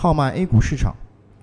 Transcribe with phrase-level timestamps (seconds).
[0.00, 0.94] 号脉 A 股市场，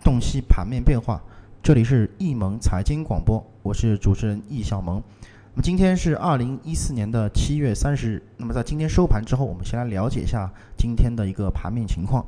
[0.02, 1.22] 洞悉盘面变化。
[1.62, 5.04] 这里是易盟财经广播，我是主持人易小萌。
[5.52, 8.24] 那么今天是二零一四年的七月三十日。
[8.38, 12.26] 那么在今天收盘之后，我们先来了解一下今天的一个盘面情况。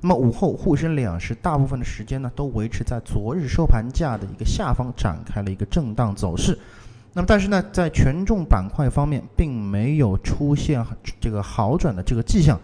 [0.00, 6.58] 那么午后沪深两市大部分的时间呢，都维持在昨日收盘价的一个下方，展开了一个震荡走势。
[7.12, 10.82] 那么但是呢，在权重板块方面，并没有出现
[11.20, 12.58] 这个好转的这个迹象。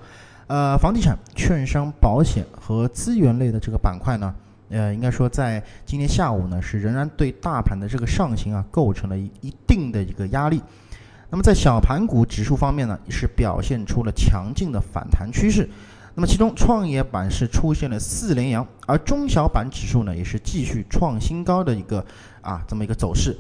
[0.47, 4.35] 呃，房地产、券商、保险和资源类的这个板块呢，
[4.69, 10.63] 呃，应该说在今天下午呢，是仍然对大盘的这个上行啊，构成了一一定的一个压力。
[11.31, 15.69] 那么在小盘股指数方面呢，也是表现出了强劲的反弹趋势。
[16.15, 22.05] 那么其中创业板是出现了四连阳，而中小板指数呢，也是继续创新高的一个
[22.41, 23.37] 啊这么一个走势。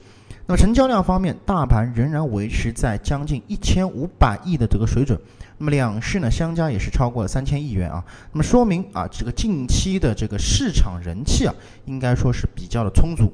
[0.46, 5.18] 那么成交量方面，大盘仍然维持在将近一千五百亿的这个水准。
[5.56, 8.04] 那么两市呢相加也是超过了三千亿元啊。
[8.32, 11.54] 那么说明啊，这个近期的这个市场人气啊，
[11.86, 13.32] 应该说是比较的充足。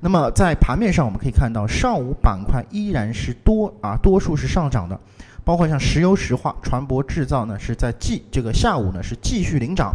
[0.00, 4.98] 那么在盘面上，我们可以看到上午板块依然是多啊，多数是上涨的，
[5.44, 9.94] 包括像石油石化、船舶制造呢是在继这个下午呢是继续领涨。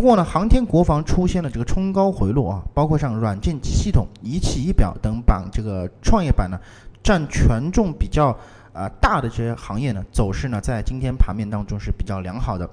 [0.00, 6.58] 不过呢，航天国防出现了这个冲高回落啊，包括像软件系统、仪器仪表等板，这个创业板呢，
[7.02, 8.34] 占权重比较
[8.72, 12.66] 啊大的这些行业呢，走势呢，在今天盘面当中是比较良好的。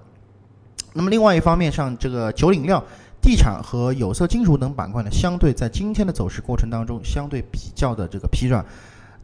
[0.94, 2.82] 那么另外一方面，像这个酒饮料、
[3.22, 8.66] 地产和有色金属等板块呢，相对在今天的走势过程当中，相对比较的这个疲软，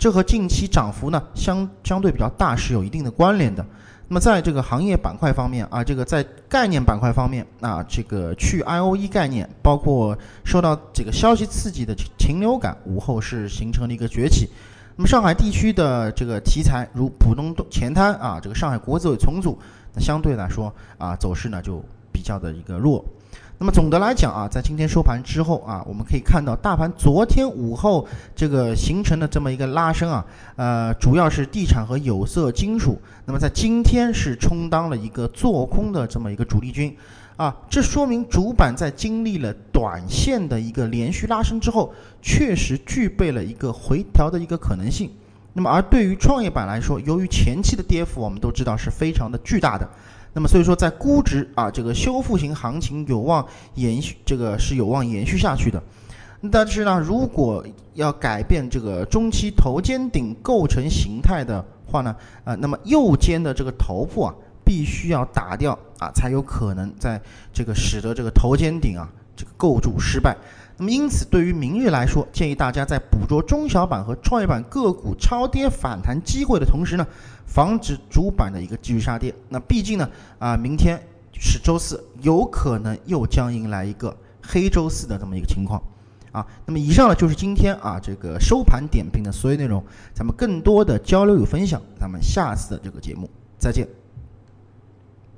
[0.04, 3.66] 这和近期涨幅呢相相对比较大是有一定的关联的。
[4.10, 14.50] 那么在这个行业板块方面啊，这个在概念板块方面啊，这个去 I O E 概念，包括受到这个消息刺激的禽流感，午后是形成了一个崛起。
[14.98, 19.58] 那么上海地区的这个题材，如浦东前滩啊，这个上海国资委重组，
[19.94, 23.06] 那相对来说啊，走势呢就比较的一个弱。
[23.59, 30.26] 那么总的来讲啊，在今天收盘之后啊，我们可以看到大盘昨天午后这个形成的这么一个拉升啊，
[30.58, 33.00] 呃，主要是地产和有色金属。
[33.26, 36.94] 那么在今天是充当了一个做空的这么一个主力军，
[37.38, 45.10] 啊，这说明主板在经历了短线的一个连续拉升之后，确实具备了一个回调的一个可能性。
[45.54, 49.88] 那么而对于创业板来说，由于前期的跌幅我们都知道是非常的巨大的。
[50.33, 55.82] 那么所以说，在估值啊，这个修复型行情有望延续，这个是有望延续下去的。
[56.52, 57.64] 但是呢，如果
[57.94, 64.33] 要改变这个中期头肩顶构成形态的话呢，啊，那么右肩的这个头部啊，
[64.66, 67.21] 必须要打掉啊，才有可能在
[67.54, 69.08] 这个使得这个头肩顶啊，
[69.43, 70.37] 这个构筑失败。
[70.77, 77.05] 那么因此，对于明日来说，建议大家在捕捉中小板和创业板个股超跌反弹机会的同时呢，
[77.45, 79.33] 防止主板的一个继续杀跌。
[79.49, 80.09] 那毕竟呢，
[80.39, 80.99] 啊，明天
[81.33, 85.80] 是周四，有可能又将迎来一个黑周四的这么一个情况，
[86.32, 86.45] 啊。
[86.65, 89.83] 那么以上呢就是今天啊这个收盘点评的所有内容，
[90.14, 93.87] 咱们更多的交流与分享，咱们下次的这个节目再见。